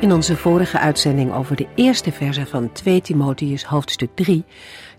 [0.00, 4.44] In onze vorige uitzending over de eerste verse van 2 Timotheus hoofdstuk 3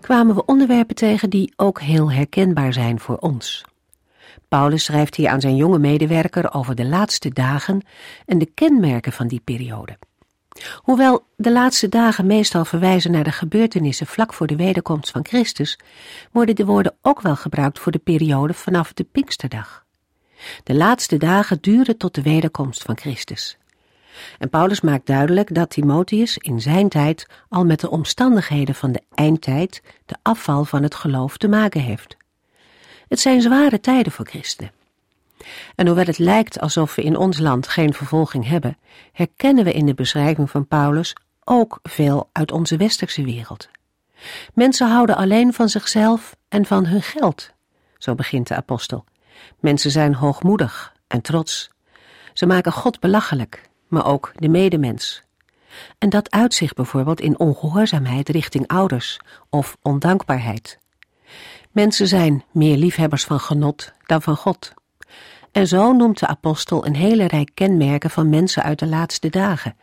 [0.00, 3.64] kwamen we onderwerpen tegen die ook heel herkenbaar zijn voor ons.
[4.48, 7.86] Paulus schrijft hier aan zijn jonge medewerker over de laatste dagen
[8.26, 9.98] en de kenmerken van die periode.
[10.76, 15.78] Hoewel de laatste dagen meestal verwijzen naar de gebeurtenissen vlak voor de wederkomst van Christus,
[16.32, 19.84] worden de woorden ook wel gebruikt voor de periode vanaf de Pinksterdag.
[20.64, 23.56] De laatste dagen duren tot de wederkomst van Christus.
[24.38, 29.02] En Paulus maakt duidelijk dat Timotheus in zijn tijd al met de omstandigheden van de
[29.14, 32.16] eindtijd, de afval van het geloof, te maken heeft.
[33.08, 34.72] Het zijn zware tijden voor christenen.
[35.74, 38.78] En hoewel het lijkt alsof we in ons land geen vervolging hebben,
[39.12, 43.68] herkennen we in de beschrijving van Paulus ook veel uit onze westerse wereld.
[44.54, 47.50] Mensen houden alleen van zichzelf en van hun geld,
[47.98, 49.04] zo begint de apostel.
[49.60, 51.70] Mensen zijn hoogmoedig en trots.
[52.32, 55.22] Ze maken God belachelijk maar ook de medemens.
[55.98, 60.78] En dat uit zich bijvoorbeeld in ongehoorzaamheid richting ouders of ondankbaarheid.
[61.70, 64.72] Mensen zijn meer liefhebbers van genot dan van God.
[65.52, 69.76] En zo noemt de apostel een hele rij kenmerken van mensen uit de laatste dagen.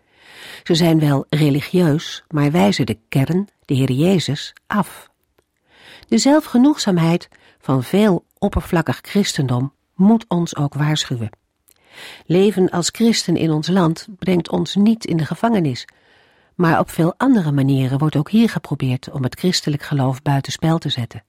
[0.63, 5.09] Ze zijn wel religieus, maar wijzen de kern, de Heer Jezus, af.
[6.07, 11.29] De zelfgenoegzaamheid van veel oppervlakkig christendom moet ons ook waarschuwen.
[12.25, 15.87] Leven als christen in ons land brengt ons niet in de gevangenis.
[16.55, 20.89] Maar op veel andere manieren wordt ook hier geprobeerd om het christelijk geloof buitenspel te
[20.89, 21.23] zetten.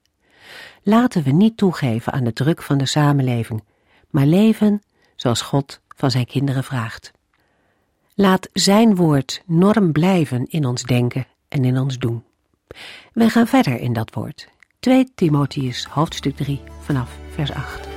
[0.83, 3.63] Laten we niet toegeven aan de druk van de samenleving,
[4.09, 4.81] maar leven
[5.15, 7.11] zoals God van zijn kinderen vraagt.
[8.15, 12.23] Laat zijn woord norm blijven in ons denken en in ons doen.
[13.13, 14.47] Wij gaan verder in dat woord.
[14.79, 17.90] 2 Timotheus hoofdstuk 3 vanaf vers 8.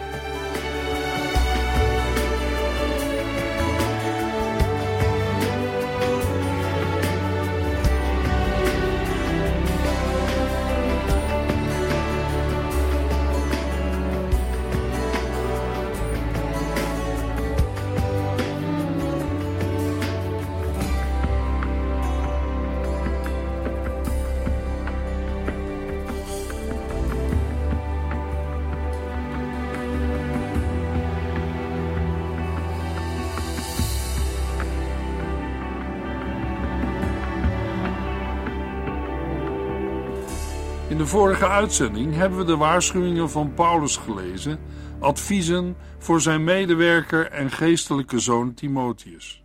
[41.05, 44.59] De vorige uitzending hebben we de waarschuwingen van Paulus gelezen,
[45.01, 49.43] adviezen voor zijn medewerker en geestelijke zoon Timotheus.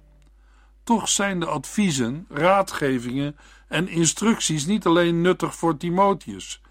[0.84, 3.38] Toch zijn de adviezen, raadgevingen
[3.68, 6.62] en instructies niet alleen nuttig voor Timotheus,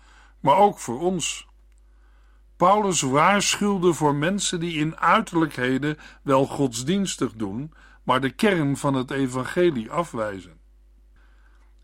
[0.41, 1.47] maar ook voor ons.
[2.56, 7.72] Paulus waarschuwde voor mensen die in uiterlijkheden wel godsdienstig doen,
[8.03, 10.58] maar de kern van het evangelie afwijzen.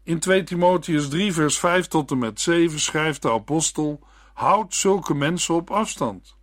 [0.05, 4.01] In 2 Timotheus 3, vers 5 tot en met 7 schrijft de apostel:
[4.35, 6.37] Houd zulke mensen op afstand.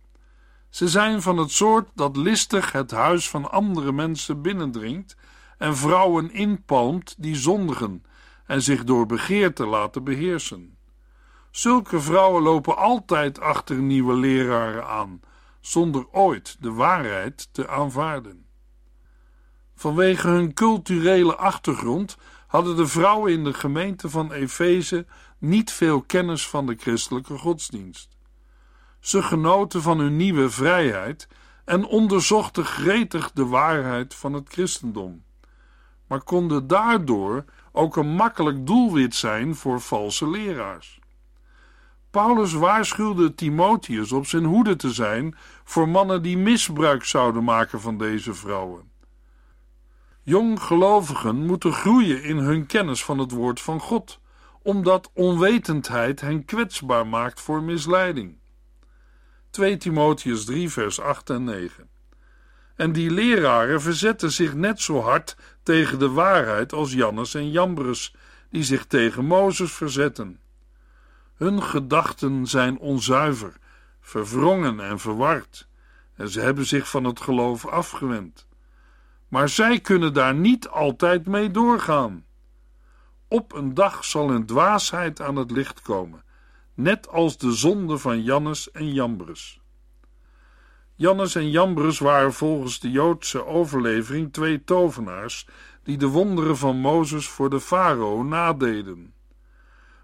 [0.70, 5.16] Ze zijn van het soort dat listig het huis van andere mensen binnendringt
[5.58, 8.04] en vrouwen inpalmt die zondigen
[8.46, 10.76] en zich door begeerte laten beheersen.
[11.50, 15.20] Zulke vrouwen lopen altijd achter nieuwe leraren aan,
[15.60, 18.46] zonder ooit de waarheid te aanvaarden.
[19.74, 22.16] Vanwege hun culturele achtergrond
[22.52, 25.06] hadden de vrouwen in de gemeente van Efeze
[25.38, 28.16] niet veel kennis van de christelijke godsdienst.
[29.00, 31.28] Ze genoten van hun nieuwe vrijheid
[31.64, 35.24] en onderzochten gretig de waarheid van het christendom,
[36.06, 41.00] maar konden daardoor ook een makkelijk doelwit zijn voor valse leraars.
[42.10, 47.98] Paulus waarschuwde Timotheus op zijn hoede te zijn voor mannen die misbruik zouden maken van
[47.98, 48.91] deze vrouwen.
[50.24, 54.20] Jonggelovigen moeten groeien in hun kennis van het woord van God,
[54.62, 58.38] omdat onwetendheid hen kwetsbaar maakt voor misleiding.
[59.50, 61.88] 2 Timotheus 3 vers 8 en 9
[62.76, 68.14] En die leraren verzetten zich net zo hard tegen de waarheid als Jannes en Jambres,
[68.50, 70.40] die zich tegen Mozes verzetten.
[71.34, 73.56] Hun gedachten zijn onzuiver,
[74.00, 75.68] verwrongen en verward,
[76.16, 78.46] en ze hebben zich van het geloof afgewend.
[79.32, 82.24] Maar zij kunnen daar niet altijd mee doorgaan.
[83.28, 86.24] Op een dag zal een dwaasheid aan het licht komen,
[86.74, 89.60] net als de zonde van Jannes en Jambres.
[90.94, 95.46] Jannes en Jambres waren volgens de Joodse overlevering twee tovenaars
[95.82, 99.14] die de wonderen van Mozes voor de farao nadeden.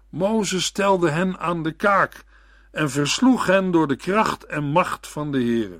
[0.09, 2.23] Mozes stelde hen aan de kaak
[2.71, 5.79] en versloeg hen door de kracht en macht van de Heere.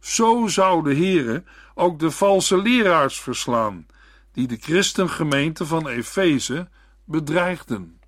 [0.00, 1.44] Zo zou de Heere
[1.74, 3.86] ook de valse leraars verslaan,
[4.32, 6.68] die de christengemeente van Efeze
[7.04, 8.00] bedreigden.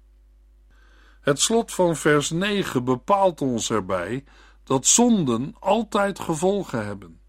[1.20, 4.24] Het slot van vers 9 bepaalt ons erbij
[4.64, 7.20] dat zonden altijd gevolgen hebben.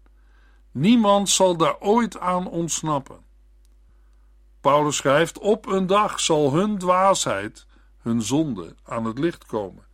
[0.70, 3.18] Niemand zal daar ooit aan ontsnappen.
[4.60, 7.66] Paulus schrijft: Op een dag zal hun dwaasheid,
[7.98, 9.84] hun zonde, aan het licht komen,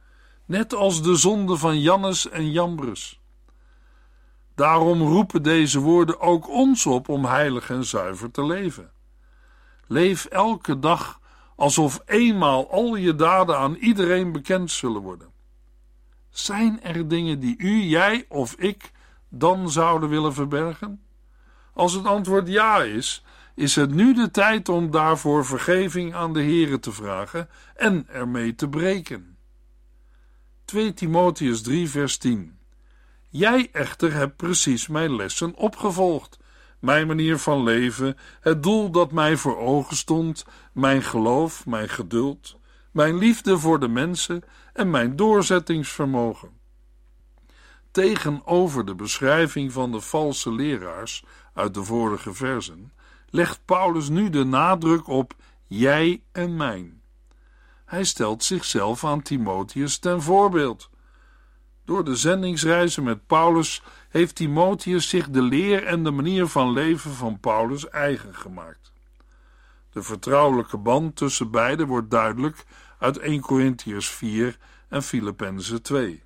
[0.44, 3.20] net als de zonde van Jannes en Jambres.
[4.56, 8.91] Daarom roepen deze woorden ook ons op om heilig en zuiver te leven.
[9.87, 11.20] Leef elke dag
[11.56, 15.29] alsof eenmaal al je daden aan iedereen bekend zullen worden.
[16.31, 18.93] Zijn er dingen die u, jij of ik
[19.29, 21.03] dan zouden willen verbergen?
[21.75, 23.25] Als het antwoord ja is,
[23.55, 28.55] is het nu de tijd om daarvoor vergeving aan de Here te vragen en ermee
[28.55, 29.37] te breken.
[30.64, 32.56] 2 Timotheus 3 vers 10
[33.28, 36.38] Jij echter hebt precies mijn lessen opgevolgd,
[36.78, 42.58] mijn manier van leven, het doel dat mij voor ogen stond, mijn geloof, mijn geduld,
[42.90, 44.43] mijn liefde voor de mensen
[44.73, 46.50] en mijn doorzettingsvermogen.
[47.90, 51.25] Tegenover de beschrijving van de valse leraars
[51.55, 52.93] uit de vorige versen
[53.31, 55.34] legt Paulus nu de nadruk op
[55.67, 57.02] jij en mijn.
[57.84, 60.90] Hij stelt zichzelf aan Timotheus ten voorbeeld.
[61.86, 67.10] Door de zendingsreizen met Paulus heeft Timotheus zich de leer en de manier van leven
[67.10, 68.92] van Paulus eigen gemaakt.
[69.90, 72.64] De vertrouwelijke band tussen beiden wordt duidelijk
[72.98, 76.22] uit 1 Corinthians 4 en Filippenzen 2.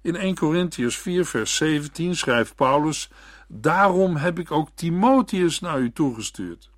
[0.00, 3.10] In 1 Corinthians 4 vers 17 schrijft Paulus:
[3.48, 6.70] Daarom heb ik ook Timotheus naar u toegestuurd.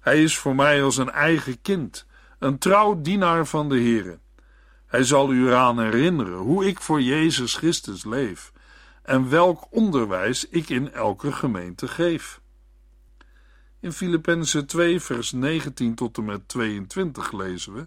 [0.00, 2.06] Hij is voor mij als een eigen kind,
[2.38, 4.18] een trouw dienaar van de Here.
[4.90, 8.52] Hij zal u eraan herinneren hoe ik voor Jezus Christus leef
[9.02, 12.40] en welk onderwijs ik in elke gemeente geef.
[13.80, 17.86] In Filippenzen 2 vers 19 tot en met 22 lezen we: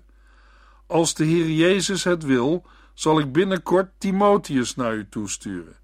[0.88, 5.76] Als de Heer Jezus het wil, zal ik binnenkort Timotheus naar u toesturen,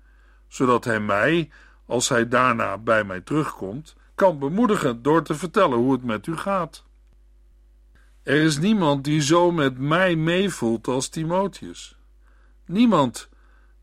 [0.47, 1.49] zodat hij mij,
[1.85, 6.37] als hij daarna bij mij terugkomt, kan bemoedigen door te vertellen hoe het met u
[6.37, 6.83] gaat.
[8.29, 11.97] Er is niemand die zo met mij meevoelt als Timotheus.
[12.65, 13.29] Niemand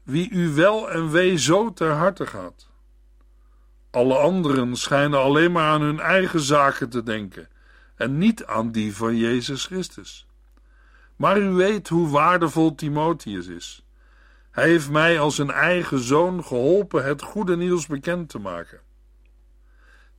[0.02, 2.68] wie u wel en wee zo ter harte gaat.
[3.90, 7.48] Alle anderen schijnen alleen maar aan hun eigen zaken te denken
[7.96, 10.26] en niet aan die van Jezus Christus.
[11.16, 13.84] Maar u weet hoe waardevol Timotheus is.
[14.50, 18.80] Hij heeft mij als een eigen zoon geholpen het goede nieuws bekend te maken.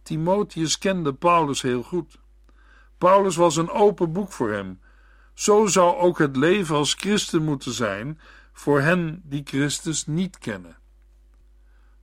[0.04, 2.20] Timotheus kende Paulus heel goed.
[2.98, 4.80] Paulus was een open boek voor hem.
[5.34, 8.20] Zo zou ook het leven als christen moeten zijn
[8.54, 10.78] voor hen die Christus niet kennen.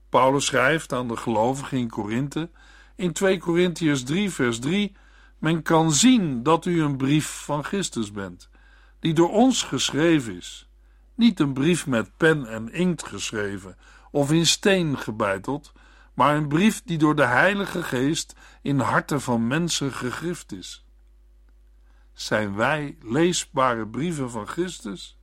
[0.08, 2.50] Paulus schrijft aan de gelovigen in Korinthe
[2.96, 4.96] in 2 Korintiërs 3 vers 3
[5.44, 8.48] Men kan zien dat u een brief van Christus bent,
[9.00, 10.68] die door ons geschreven is.
[11.14, 13.76] Niet een brief met pen en inkt geschreven
[14.10, 15.72] of in steen gebeiteld,
[16.14, 20.83] maar een brief die door de Heilige Geest in harten van mensen gegrift is.
[22.14, 25.18] Zijn wij leesbare brieven van Christus?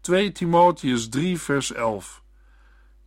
[0.00, 2.22] 2 Timotheus 3 vers 11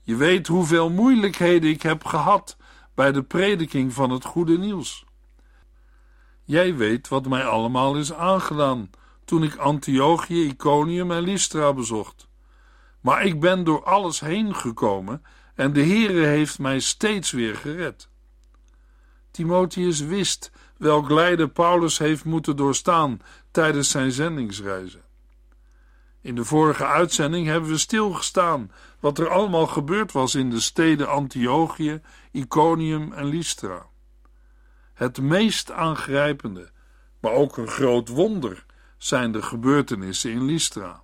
[0.02, 2.58] Je weet hoeveel moeilijkheden ik heb gehad
[2.94, 5.06] bij de prediking van het goede nieuws.
[6.44, 8.90] Jij weet wat mij allemaal is aangedaan
[9.26, 12.28] toen ik Antiochië, Iconium en Lystra bezocht.
[13.02, 15.24] Maar ik ben door alles heen gekomen
[15.56, 18.10] en de Heere heeft mij steeds weer gered.
[19.32, 25.04] Timotheus wist welk lijden Paulus heeft moeten doorstaan tijdens zijn zendingsreizen.
[26.22, 31.10] In de vorige uitzending hebben we stilgestaan wat er allemaal gebeurd was in de steden
[31.10, 32.02] Antiochië,
[32.32, 33.86] Iconium en Lystra.
[34.94, 36.70] Het meest aangrijpende,
[37.20, 38.66] maar ook een groot wonder,
[38.98, 41.04] zijn de gebeurtenissen in Lystra.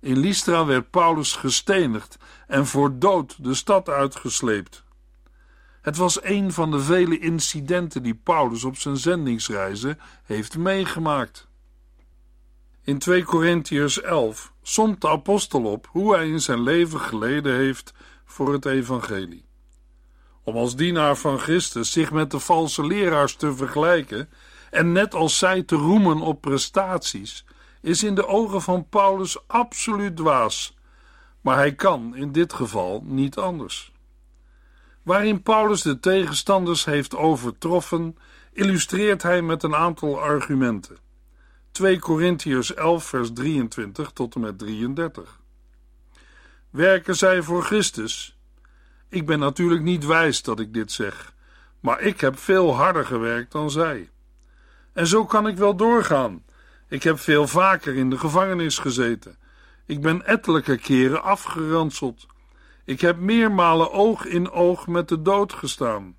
[0.00, 4.83] In Lystra werd Paulus gestenigd en voor dood de stad uitgesleept.
[5.84, 11.48] Het was een van de vele incidenten die Paulus op zijn zendingsreizen heeft meegemaakt.
[12.82, 17.92] In 2 Korintiërs 11 somt de apostel op hoe hij in zijn leven geleden heeft
[18.24, 19.44] voor het evangelie.
[20.42, 24.28] Om als dienaar van Christus zich met de valse leraars te vergelijken
[24.70, 27.44] en net als zij te roemen op prestaties,
[27.80, 30.76] is in de ogen van Paulus absoluut dwaas.
[31.40, 33.92] Maar hij kan in dit geval niet anders.
[35.04, 38.16] Waarin Paulus de tegenstanders heeft overtroffen,
[38.52, 40.96] illustreert hij met een aantal argumenten.
[41.72, 45.40] 2 Korintiërs 11, vers 23 tot en met 33.
[46.70, 48.38] Werken zij voor Christus?
[49.08, 51.34] Ik ben natuurlijk niet wijs dat ik dit zeg,
[51.80, 54.10] maar ik heb veel harder gewerkt dan zij.
[54.92, 56.44] En zo kan ik wel doorgaan.
[56.88, 59.36] Ik heb veel vaker in de gevangenis gezeten.
[59.86, 62.26] Ik ben ettelijke keren afgeranseld.
[62.84, 66.16] Ik heb meermalen oog in oog met de dood gestaan.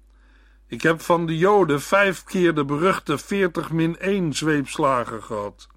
[0.67, 5.67] Ik heb van de Joden vijf keer de beruchte 40 min 1 zweepslagen gehad.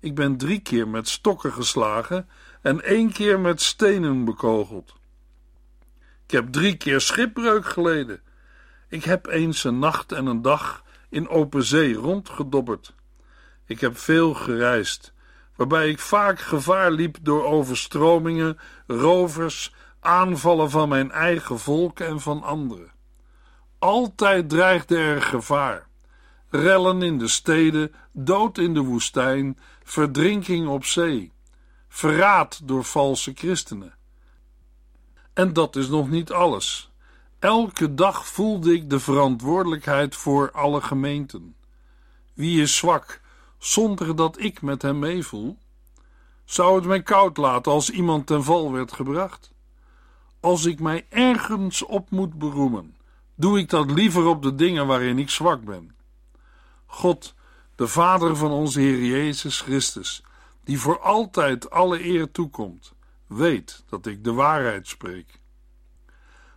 [0.00, 2.28] Ik ben drie keer met stokken geslagen
[2.62, 4.94] en één keer met stenen bekogeld.
[6.24, 8.20] Ik heb drie keer schipbreuk geleden.
[8.88, 12.94] Ik heb eens een nacht en een dag in open zee rondgedobberd.
[13.66, 15.12] Ik heb veel gereisd,
[15.56, 19.74] waarbij ik vaak gevaar liep door overstromingen, rovers,
[20.06, 22.92] aanvallen van mijn eigen volk en van anderen.
[23.78, 25.86] Altijd dreigde er gevaar.
[26.50, 31.32] Rellen in de steden, dood in de woestijn, verdrinking op zee,
[31.88, 33.94] verraad door valse christenen.
[35.32, 36.90] En dat is nog niet alles.
[37.38, 41.56] Elke dag voelde ik de verantwoordelijkheid voor alle gemeenten.
[42.34, 43.20] Wie is zwak,
[43.58, 45.58] zonder dat ik met hem meevoel?
[46.44, 49.54] Zou het mij koud laten als iemand ten val werd gebracht?
[50.40, 52.96] Als ik mij ergens op moet beroemen,
[53.34, 55.96] doe ik dat liever op de dingen waarin ik zwak ben.
[56.86, 57.34] God,
[57.74, 60.22] de Vader van onze Heer Jezus Christus,
[60.64, 62.92] die voor altijd alle eer toekomt,
[63.26, 65.40] weet dat ik de waarheid spreek.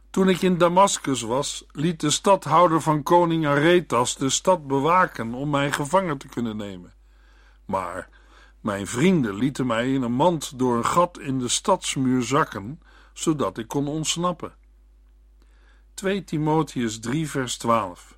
[0.10, 5.50] Toen ik in Damascus was, liet de stadhouder van koning Aretas de stad bewaken om
[5.50, 6.94] mij gevangen te kunnen nemen.
[7.66, 8.10] Maar
[8.62, 12.82] mijn vrienden lieten mij in een mand door een gat in de stadsmuur zakken,
[13.22, 14.54] zodat ik kon ontsnappen.
[15.94, 18.18] 2 Timotheus 3 vers 12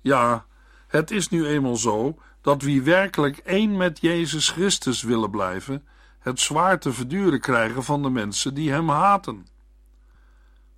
[0.00, 0.46] Ja,
[0.86, 5.86] het is nu eenmaal zo dat wie werkelijk één met Jezus Christus willen blijven,
[6.18, 9.46] het zwaar te verduren krijgen van de mensen die hem haten.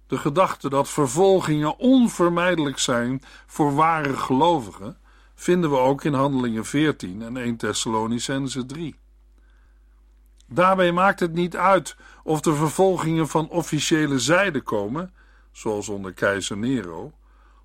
[0.07, 4.97] De gedachte dat vervolgingen onvermijdelijk zijn voor ware gelovigen
[5.35, 8.97] vinden we ook in Handelingen 14 en 1 Thessalonicense 3.
[10.49, 15.15] Daarbij maakt het niet uit of de vervolgingen van officiële zijde komen,
[15.53, 17.13] zoals onder keizer Nero,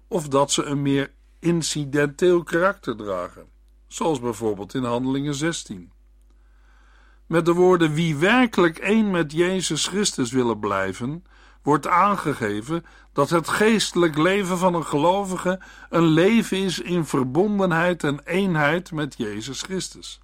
[0.08, 3.46] of dat ze een meer incidenteel karakter dragen,
[3.88, 5.92] zoals bijvoorbeeld in Handelingen 16.
[7.26, 11.24] Met de woorden wie werkelijk één met Jezus Christus willen blijven,
[11.62, 15.60] wordt aangegeven dat het geestelijk leven van een gelovige
[15.90, 20.22] een leven is in verbondenheid en eenheid met Jezus Christus.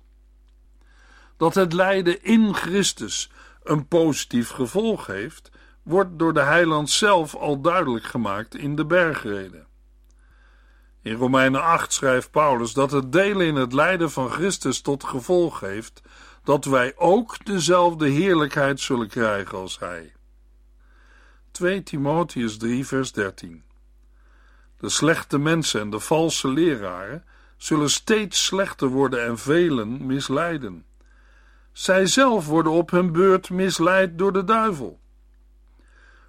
[1.37, 3.31] Dat het lijden in Christus
[3.63, 5.51] een positief gevolg heeft,
[5.83, 9.67] wordt door de heiland zelf al duidelijk gemaakt in de bergreden.
[11.01, 15.59] In Romeinen 8 schrijft Paulus dat het delen in het lijden van Christus tot gevolg
[15.59, 16.01] heeft
[16.43, 20.13] dat wij ook dezelfde heerlijkheid zullen krijgen als hij.
[21.51, 23.63] 2 Timotheus 3, vers 13.
[24.79, 27.23] De slechte mensen en de valse leraren
[27.57, 30.85] zullen steeds slechter worden en velen misleiden.
[31.77, 34.99] Zij zelf worden op hun beurt misleid door de duivel.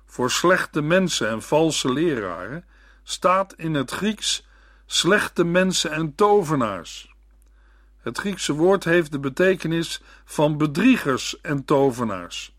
[0.07, 2.65] Voor slechte mensen en valse leraren
[3.03, 4.47] staat in het Grieks
[4.87, 7.15] slechte mensen en tovenaars.
[7.99, 12.57] Het Griekse woord heeft de betekenis van bedriegers en tovenaars.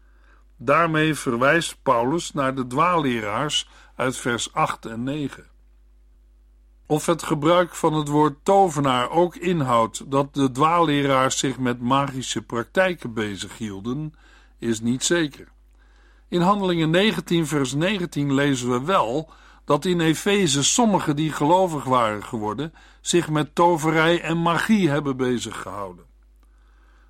[0.57, 5.48] Daarmee verwijst Paulus naar de dwaalleraars uit vers 8 en 9.
[6.91, 12.41] Of het gebruik van het woord tovenaar ook inhoudt dat de dwaalleraars zich met magische
[12.41, 14.13] praktijken bezighielden,
[14.57, 15.47] is niet zeker.
[16.27, 19.31] In Handelingen 19, vers 19 lezen we wel
[19.65, 26.05] dat in Efeze sommigen die gelovig waren geworden zich met toverij en magie hebben beziggehouden.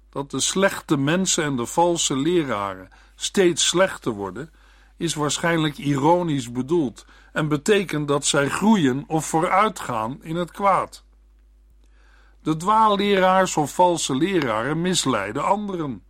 [0.09, 4.51] Dat de slechte mensen en de valse leraren steeds slechter worden,
[4.97, 11.03] is waarschijnlijk ironisch bedoeld en betekent dat zij groeien of vooruitgaan in het kwaad.
[12.41, 16.03] De dwaalleraars of valse leraren misleiden anderen,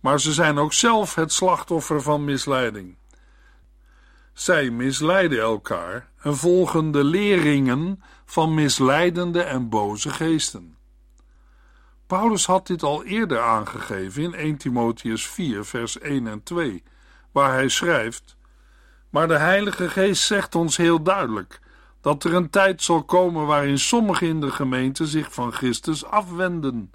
[0.00, 2.96] maar ze zijn ook zelf het slachtoffer van misleiding.
[4.32, 10.76] Zij misleiden elkaar en volgen de leringen van misleidende en boze geesten.
[12.06, 16.82] Paulus had dit al eerder aangegeven in 1 Timotheus 4, vers 1 en 2,
[17.32, 18.36] waar hij schrijft:
[19.12, 21.60] Maar de Heilige Geest zegt ons heel duidelijk
[22.00, 26.92] dat er een tijd zal komen waarin sommigen in de gemeente zich van Christus afwenden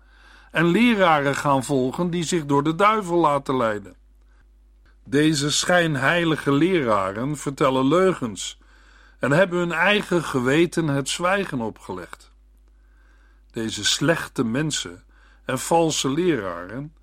[0.52, 3.96] en leraren gaan volgen die zich door de duivel laten leiden.
[5.04, 8.60] Deze schijnheilige leraren vertellen leugens
[9.20, 12.32] en hebben hun eigen geweten het zwijgen opgelegd.
[13.52, 15.04] Deze slechte mensen
[15.46, 16.94] en valse leraren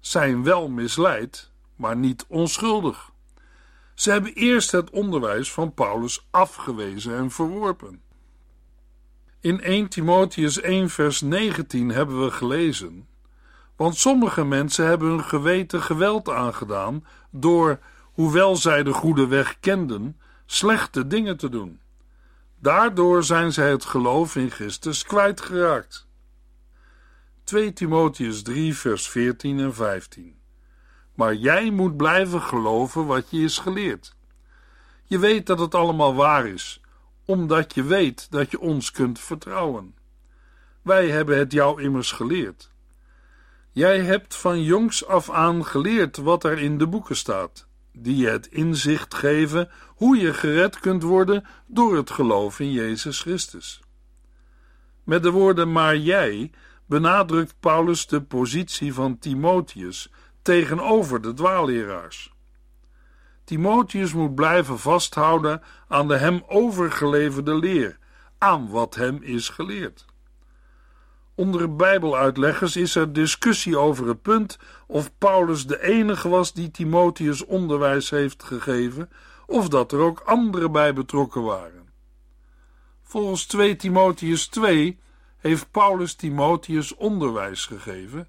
[0.00, 3.09] zijn wel misleid, maar niet onschuldig.
[4.00, 8.02] Ze hebben eerst het onderwijs van Paulus afgewezen en verworpen.
[9.40, 13.08] In 1 Timotheus 1 vers 19 hebben we gelezen
[13.76, 17.78] want sommige mensen hebben hun geweten geweld aangedaan door,
[18.12, 21.80] hoewel zij de goede weg kenden, slechte dingen te doen.
[22.58, 26.06] Daardoor zijn zij het geloof in Christus kwijtgeraakt.
[27.44, 30.39] 2 Timotheus 3 vers 14 en 15
[31.20, 34.16] Maar jij moet blijven geloven wat je is geleerd.
[35.04, 36.80] Je weet dat het allemaal waar is,
[37.24, 39.94] omdat je weet dat je ons kunt vertrouwen.
[40.82, 42.70] Wij hebben het jou immers geleerd.
[43.70, 48.28] Jij hebt van jongs af aan geleerd wat er in de boeken staat, die je
[48.28, 53.80] het inzicht geven hoe je gered kunt worden door het geloof in Jezus Christus.
[55.04, 56.50] Met de woorden maar jij
[56.86, 60.10] benadrukt Paulus de positie van Timotheus
[60.42, 62.32] tegenover de dwaalleraars.
[63.44, 67.98] Timotheus moet blijven vasthouden aan de hem overgeleverde leer,
[68.38, 70.04] aan wat hem is geleerd.
[71.34, 77.44] Onder Bijbeluitleggers is er discussie over het punt of Paulus de enige was die Timotheus
[77.44, 79.10] onderwijs heeft gegeven,
[79.46, 81.88] of dat er ook anderen bij betrokken waren.
[83.02, 84.98] Volgens 2 Timotheus 2
[85.38, 88.28] heeft Paulus Timotheus onderwijs gegeven.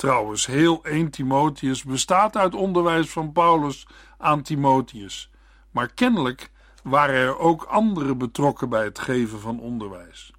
[0.00, 3.86] Trouwens, heel 1 Timotheus bestaat uit onderwijs van Paulus
[4.18, 5.30] aan Timotheus,
[5.70, 6.50] maar kennelijk
[6.82, 10.32] waren er ook anderen betrokken bij het geven van onderwijs.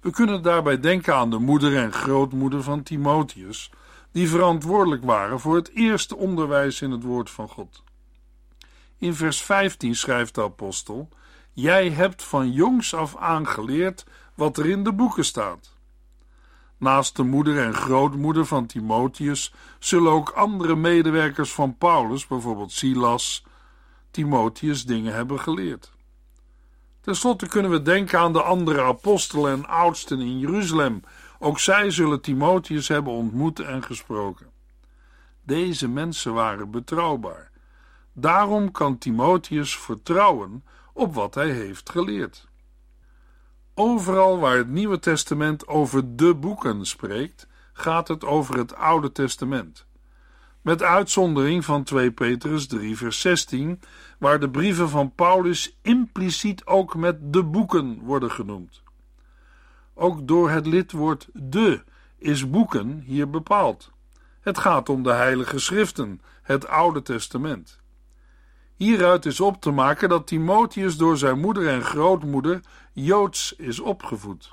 [0.00, 3.70] We kunnen daarbij denken aan de moeder en grootmoeder van Timotheus,
[4.12, 7.82] die verantwoordelijk waren voor het eerste onderwijs in het woord van God.
[8.98, 11.08] In vers 15 schrijft de apostel:
[11.52, 14.04] Jij hebt van jongs af aan geleerd
[14.34, 15.78] wat er in de boeken staat.
[16.80, 23.44] Naast de moeder en grootmoeder van Timotheus zullen ook andere medewerkers van Paulus, bijvoorbeeld Silas,
[24.10, 25.92] Timotheus dingen hebben geleerd.
[27.00, 31.00] Ten slotte kunnen we denken aan de andere apostelen en oudsten in Jeruzalem.
[31.38, 34.46] Ook zij zullen Timotheus hebben ontmoet en gesproken.
[35.42, 37.50] Deze mensen waren betrouwbaar.
[38.12, 42.48] Daarom kan Timotheus vertrouwen op wat hij heeft geleerd.
[43.82, 49.86] Overal waar het Nieuwe Testament over de boeken spreekt, gaat het over het Oude Testament.
[50.60, 53.80] Met uitzondering van 2 Petrus 3, vers 16,
[54.18, 58.82] waar de brieven van Paulus impliciet ook met de boeken worden genoemd.
[59.94, 61.82] Ook door het lidwoord de
[62.18, 63.90] is boeken hier bepaald.
[64.40, 67.80] Het gaat om de Heilige Schriften, het Oude Testament.
[68.80, 72.60] Hieruit is op te maken dat Timotheus door zijn moeder en grootmoeder
[72.92, 74.52] Joods is opgevoed.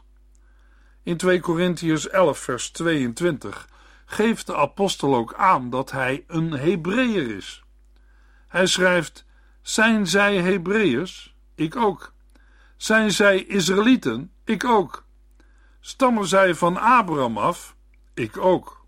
[1.04, 3.70] In 2 Korintiërs 11, vers 22
[4.06, 7.64] geeft de apostel ook aan dat hij een Hebreeër is.
[8.48, 9.26] Hij schrijft:
[9.62, 11.36] Zijn zij Hebreeërs?
[11.56, 12.14] Ik ook.
[12.78, 14.32] Zijn zij Israëlieten?
[14.44, 15.04] Ik ook.
[15.80, 17.76] Stammen zij van Abraham af?
[18.14, 18.86] Ik ook.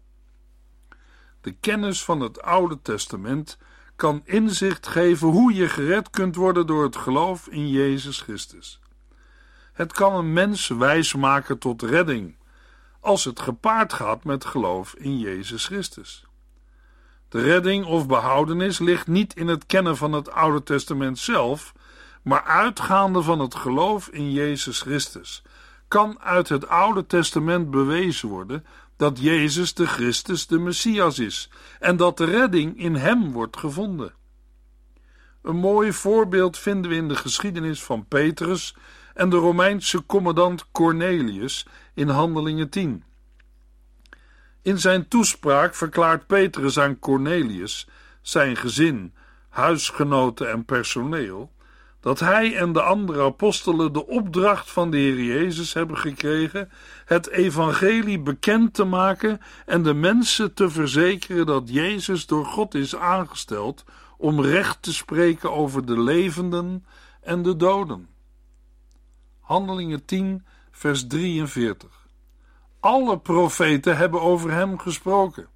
[1.42, 3.58] De kennis van het Oude Testament
[4.00, 8.80] kan inzicht geven hoe je gered kunt worden door het geloof in Jezus Christus.
[9.74, 12.36] Het kan een mens wijs maken tot redding
[13.00, 16.26] als het gepaard gaat met geloof in Jezus Christus.
[17.30, 21.74] De redding of behoudenis ligt niet in het kennen van het Oude Testament zelf,
[22.22, 25.44] maar uitgaande van het geloof in Jezus Christus,
[25.88, 28.66] kan uit het Oude Testament bewezen worden
[29.00, 34.14] dat Jezus de Christus de Messias is en dat de redding in Hem wordt gevonden.
[35.42, 38.76] Een mooi voorbeeld vinden we in de geschiedenis van Petrus
[39.14, 43.04] en de Romeinse commandant Cornelius in Handelingen 10.
[44.62, 47.88] In zijn toespraak verklaart Petrus aan Cornelius,
[48.22, 49.14] zijn gezin,
[49.50, 51.52] huisgenoten en personeel,
[52.00, 56.72] dat hij en de andere apostelen de opdracht van de Heer Jezus hebben gekregen
[57.06, 62.96] het evangelie bekend te maken en de mensen te verzekeren dat Jezus door God is
[62.96, 63.84] aangesteld
[64.18, 66.86] om recht te spreken over de levenden
[67.22, 68.08] en de doden.
[69.40, 72.08] Handelingen 10, vers 43.
[72.80, 75.48] Alle profeten hebben over hem gesproken.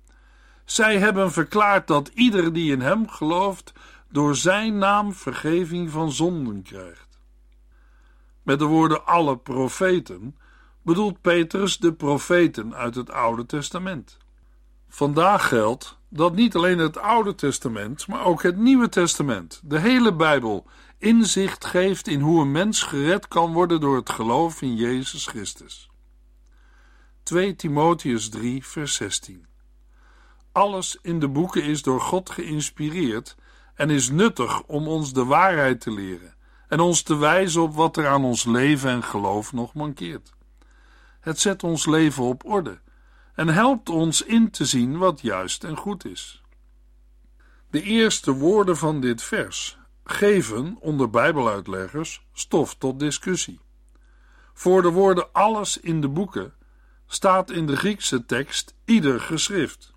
[0.66, 3.74] Zij hebben verklaard dat ieder die in hem gelooft
[4.14, 7.20] door zijn naam vergeving van zonden krijgt.
[8.44, 10.38] Met de woorden alle profeten
[10.82, 14.18] bedoelt Petrus de profeten uit het Oude Testament.
[14.88, 20.16] Vandaag geldt dat niet alleen het Oude Testament, maar ook het Nieuwe Testament, de hele
[20.16, 25.28] Bijbel, inzicht geeft in hoe een mens gered kan worden door het geloof in Jezus
[25.28, 25.90] Christus.
[27.24, 29.46] 2 Timotheus 3, vers 16.
[30.52, 33.36] Alles in de boeken is door God geïnspireerd
[33.76, 36.34] en is nuttig om ons de waarheid te leren
[36.68, 40.34] en ons te wijzen op wat er aan ons leven en geloof nog mankeert.
[41.20, 42.80] Het zet ons leven op orde
[43.36, 46.42] en helpt ons in te zien wat juist en goed is.
[47.70, 53.60] De eerste woorden van dit vers geven onder Bijbeluitleggers stof tot discussie.
[54.54, 56.54] Voor de woorden alles in de boeken
[57.08, 59.93] staat in de Griekse tekst ieder geschrift.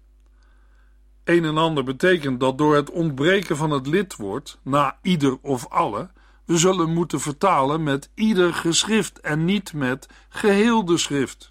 [1.27, 6.11] Een en ander betekent dat door het ontbreken van het lidwoord na ieder of alle
[6.45, 11.51] we zullen moeten vertalen met ieder geschrift en niet met geheel de schrift.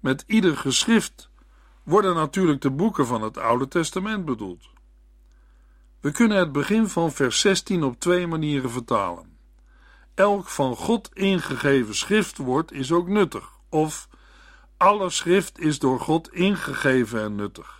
[0.00, 1.30] Met ieder geschrift
[1.82, 4.70] worden natuurlijk de boeken van het Oude Testament bedoeld.
[6.00, 9.36] We kunnen het begin van vers 16 op twee manieren vertalen.
[10.14, 14.08] Elk van God ingegeven schriftwoord is ook nuttig, of
[14.76, 17.79] alle schrift is door God ingegeven en nuttig.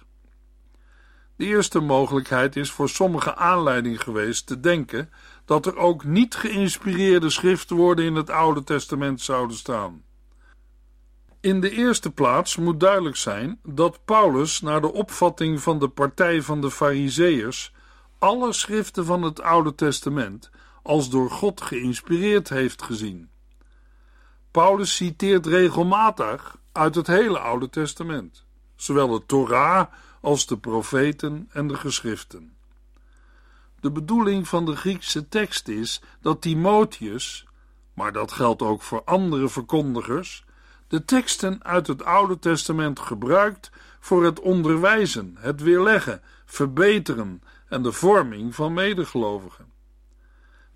[1.40, 5.11] De eerste mogelijkheid is voor sommige aanleiding geweest te denken
[5.44, 10.03] dat er ook niet geïnspireerde schriftwoorden in het Oude Testament zouden staan.
[11.40, 16.42] In de eerste plaats moet duidelijk zijn dat Paulus, naar de opvatting van de partij
[16.42, 17.74] van de Fariseërs,
[18.18, 20.50] alle schriften van het Oude Testament
[20.83, 23.31] als door God geïnspireerd heeft gezien.
[24.50, 28.44] Paulus citeert regelmatig uit het hele Oude Testament,
[28.76, 29.87] zowel de Torah
[30.20, 32.52] als de profeten en de geschriften.
[33.80, 37.46] De bedoeling van de Griekse tekst is dat Timotheus,
[37.94, 40.44] maar dat geldt ook voor andere verkondigers,
[40.88, 47.92] de teksten uit het Oude Testament gebruikt voor het onderwijzen, het weerleggen, verbeteren en de
[47.92, 49.66] vorming van medegelovigen.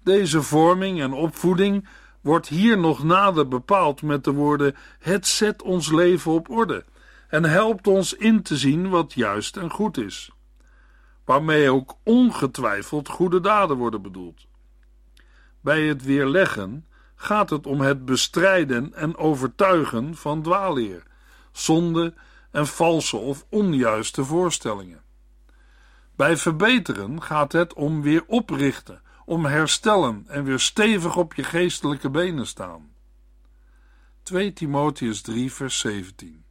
[0.02, 1.88] Deze vorming en opvoeding
[2.20, 6.84] wordt hier nog nader bepaald met de woorden: Het zet ons leven op orde
[7.34, 10.30] en helpt ons in te zien wat juist en goed is,
[11.24, 14.46] waarmee ook ongetwijfeld goede daden worden bedoeld.
[15.60, 21.02] Bij het weerleggen gaat het om het bestrijden en overtuigen van dwaalleer,
[21.52, 22.14] zonde
[22.50, 25.02] en valse of onjuiste voorstellingen.
[26.16, 32.10] Bij verbeteren gaat het om weer oprichten, om herstellen en weer stevig op je geestelijke
[32.10, 32.92] benen staan.
[34.22, 36.43] 2 Timotheus 3 vers 17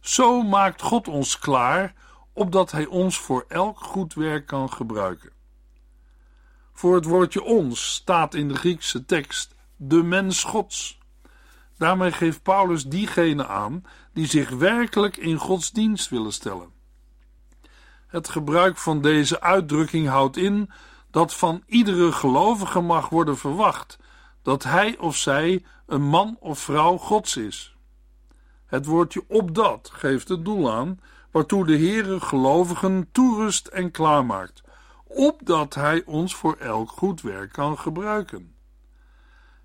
[0.00, 1.94] Zo maakt God ons klaar,
[2.32, 5.32] opdat Hij ons voor elk goed werk kan gebruiken.
[6.72, 10.98] Voor het woordje ons staat in de Griekse tekst de mens Gods.
[11.78, 16.72] Daarmee geeft Paulus diegenen aan die zich werkelijk in Gods dienst willen stellen.
[18.06, 20.70] Het gebruik van deze uitdrukking houdt in
[21.10, 23.98] dat van iedere gelovige mag worden verwacht
[24.42, 27.76] dat hij of zij een man of vrouw Gods is.
[28.70, 34.62] Het woordje opdat geeft het doel aan waartoe de Heere gelovigen toerust en klaarmaakt,
[35.06, 38.54] opdat hij ons voor elk goed werk kan gebruiken.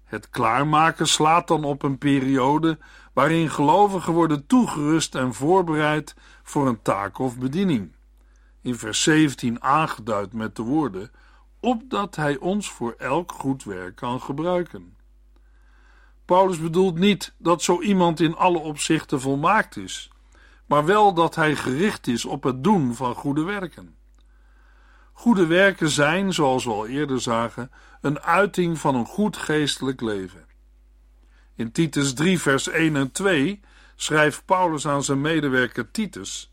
[0.03, 2.77] Het klaarmaken slaat dan op een periode
[3.13, 7.95] waarin gelovigen worden toegerust en voorbereid voor een taak of bediening.
[8.61, 11.11] In vers 17 aangeduid met de woorden:
[11.59, 14.94] opdat hij ons voor elk goed werk kan gebruiken.
[16.25, 20.09] Paulus bedoelt niet dat zo iemand in alle opzichten volmaakt is,
[20.65, 23.95] maar wel dat hij gericht is op het doen van goede werken.
[25.13, 30.45] Goede werken zijn, zoals we al eerder zagen, een uiting van een goed geestelijk leven.
[31.55, 33.59] In Titus 3, vers 1 en 2
[33.95, 36.49] schrijft Paulus aan zijn medewerker Titus: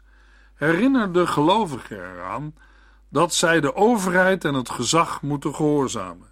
[0.55, 2.55] Herinner de gelovigen eraan
[3.09, 6.32] dat zij de overheid en het gezag moeten gehoorzamen.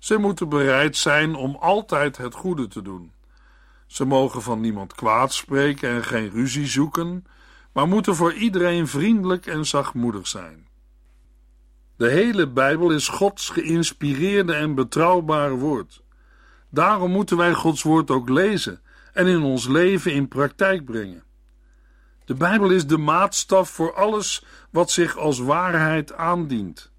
[0.00, 3.12] Zij moeten bereid zijn om altijd het goede te doen.
[3.86, 7.24] Ze mogen van niemand kwaad spreken en geen ruzie zoeken,
[7.72, 10.66] maar moeten voor iedereen vriendelijk en zachtmoedig zijn.
[11.96, 16.02] De hele Bijbel is Gods geïnspireerde en betrouwbare woord.
[16.68, 18.80] Daarom moeten wij Gods woord ook lezen
[19.12, 21.22] en in ons leven in praktijk brengen.
[22.24, 26.89] De Bijbel is de maatstaf voor alles wat zich als waarheid aandient,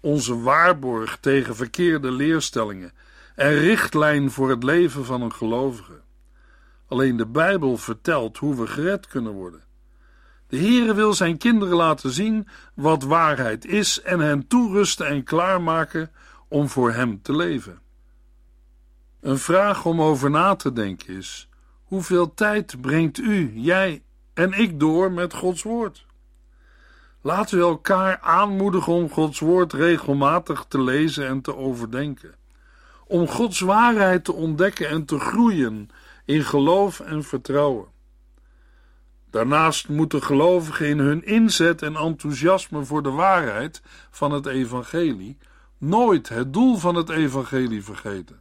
[0.00, 2.92] onze waarborg tegen verkeerde leerstellingen
[3.34, 6.00] en richtlijn voor het leven van een gelovige.
[6.86, 9.62] Alleen de Bijbel vertelt hoe we gered kunnen worden.
[10.46, 16.10] De Heere wil zijn kinderen laten zien wat waarheid is en hen toerusten en klaarmaken
[16.48, 17.80] om voor hem te leven.
[19.20, 21.48] Een vraag om over na te denken is:
[21.84, 24.02] hoeveel tijd brengt u, jij
[24.34, 26.06] en ik door met Gods woord?
[27.22, 32.34] Laten we elkaar aanmoedigen om Gods woord regelmatig te lezen en te overdenken.
[33.06, 35.88] Om Gods waarheid te ontdekken en te groeien
[36.24, 37.86] in geloof en vertrouwen.
[39.30, 45.38] Daarnaast moeten gelovigen in hun inzet en enthousiasme voor de waarheid van het evangelie
[45.78, 48.40] nooit het doel van het evangelie vergeten.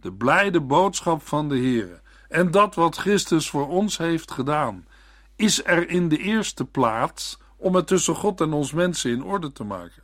[0.00, 4.86] De blijde boodschap van de Heer en dat wat Christus voor ons heeft gedaan,
[5.36, 9.52] is er in de eerste plaats om het tussen God en ons mensen in orde
[9.52, 10.02] te maken,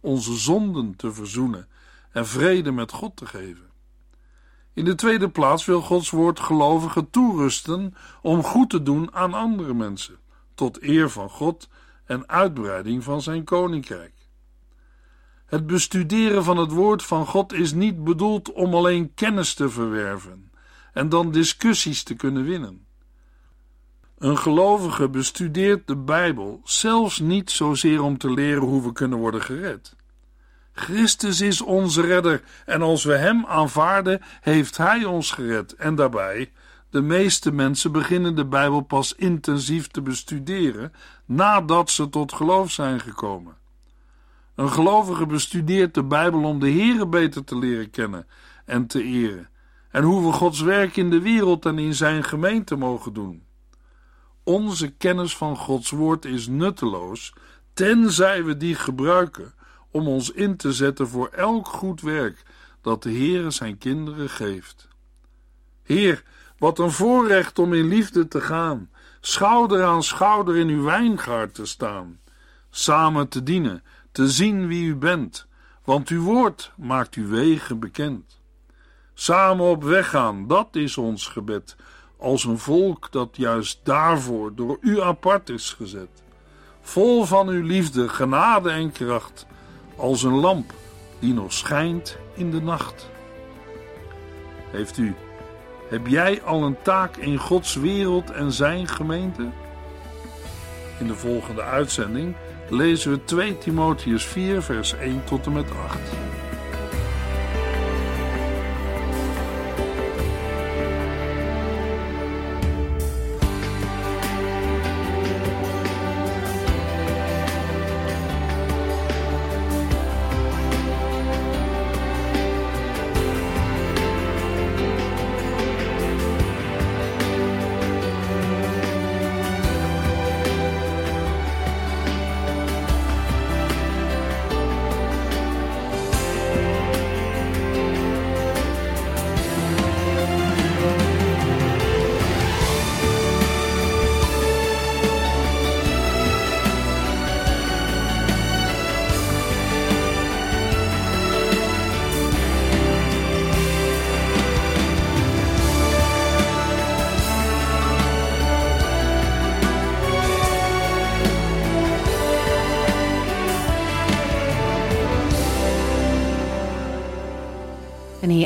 [0.00, 1.68] onze zonden te verzoenen
[2.12, 3.70] en vrede met God te geven.
[4.72, 9.74] In de tweede plaats wil Gods woord gelovigen toerusten om goed te doen aan andere
[9.74, 10.18] mensen,
[10.54, 11.68] tot eer van God
[12.04, 14.14] en uitbreiding van zijn koninkrijk.
[15.46, 20.50] Het bestuderen van het woord van God is niet bedoeld om alleen kennis te verwerven
[20.92, 22.88] en dan discussies te kunnen winnen.
[24.20, 29.42] Een gelovige bestudeert de Bijbel zelfs niet zozeer om te leren hoe we kunnen worden
[29.42, 29.96] gered.
[30.72, 35.74] Christus is onze redder en als we Hem aanvaarden, heeft Hij ons gered.
[35.74, 36.52] En daarbij,
[36.90, 40.92] de meeste mensen beginnen de Bijbel pas intensief te bestuderen
[41.24, 43.56] nadat ze tot geloof zijn gekomen.
[44.54, 48.26] Een gelovige bestudeert de Bijbel om de Here beter te leren kennen
[48.64, 49.48] en te eren,
[49.90, 53.48] en hoe we Gods werk in de wereld en in Zijn gemeente mogen doen.
[54.42, 57.32] Onze kennis van Gods woord is nutteloos,
[57.72, 59.54] tenzij we die gebruiken
[59.90, 62.42] om ons in te zetten voor elk goed werk
[62.80, 64.88] dat de Heere zijn kinderen geeft.
[65.82, 66.22] Heer,
[66.58, 71.66] wat een voorrecht om in liefde te gaan, schouder aan schouder in uw wijngaard te
[71.66, 72.20] staan,
[72.70, 75.46] samen te dienen, te zien wie u bent,
[75.84, 78.40] want uw woord maakt uw wegen bekend.
[79.14, 81.76] Samen op weg gaan, dat is ons gebed,
[82.20, 86.08] als een volk dat juist daarvoor door u apart is gezet.
[86.80, 89.46] Vol van uw liefde, genade en kracht,
[89.96, 90.72] als een lamp
[91.18, 93.10] die nog schijnt in de nacht.
[94.70, 95.14] Heeft u,
[95.88, 99.48] heb jij al een taak in Gods wereld en zijn gemeente?
[100.98, 102.34] In de volgende uitzending
[102.68, 106.29] lezen we 2 Timotheus 4, vers 1 tot en met 8.